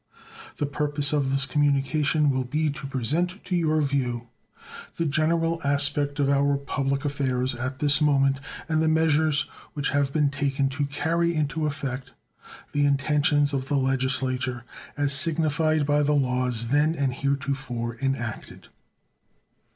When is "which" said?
9.73-9.91